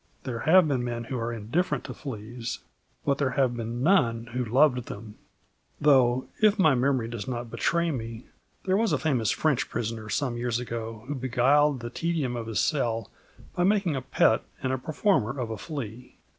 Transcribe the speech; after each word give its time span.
There 0.23 0.39
have 0.39 0.67
been 0.67 0.83
men 0.83 1.03
who 1.03 1.15
were 1.17 1.31
indifferent 1.31 1.83
to 1.83 1.93
fleas, 1.93 2.57
but 3.05 3.19
there 3.19 3.29
have 3.37 3.55
been 3.55 3.83
none 3.83 4.29
who 4.33 4.43
loved 4.43 4.87
them, 4.87 5.13
though 5.79 6.27
if 6.41 6.57
my 6.57 6.73
memory 6.73 7.07
does 7.07 7.27
not 7.27 7.51
betray 7.51 7.91
me 7.91 8.25
there 8.63 8.75
was 8.75 8.91
a 8.93 8.97
famous 8.97 9.29
French 9.29 9.69
prisoner 9.69 10.09
some 10.09 10.37
years 10.37 10.57
ago 10.59 11.03
who 11.07 11.13
beguiled 11.13 11.81
the 11.81 11.91
tedium 11.91 12.35
of 12.35 12.47
his 12.47 12.59
cell 12.59 13.11
by 13.55 13.63
making 13.63 13.95
a 13.95 14.01
pet 14.01 14.41
and 14.63 14.73
a 14.73 14.79
performer 14.79 15.39
of 15.39 15.51
a 15.51 15.57
flea. 15.59 16.17